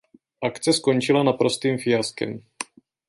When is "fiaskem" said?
1.77-2.39